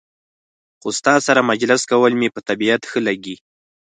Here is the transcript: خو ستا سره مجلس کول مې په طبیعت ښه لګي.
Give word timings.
خو 0.79 0.87
ستا 0.99 1.13
سره 1.27 1.47
مجلس 1.51 1.81
کول 1.91 2.13
مې 2.19 2.29
په 2.35 2.41
طبیعت 2.49 2.81
ښه 2.89 2.99
لګي. 3.07 3.35